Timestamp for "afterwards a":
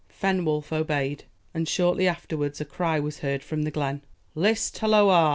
2.07-2.65